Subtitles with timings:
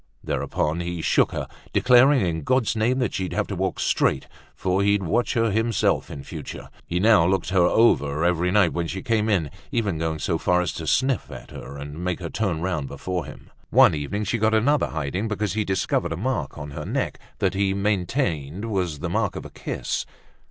[0.23, 4.81] Thereupon he shook her, declaring in God's name that she'd have to walk straight, for
[4.81, 6.69] he'd watch her himself in future.
[6.87, 10.59] He now looked her over every night when she came in, even going so far
[10.59, 13.51] as to sniff at her and make her turn round before him.
[13.69, 17.53] One evening she got another hiding because he discovered a mark on her neck that
[17.53, 20.07] he maintained was the mark of a kiss.